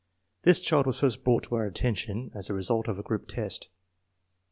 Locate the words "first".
1.01-1.23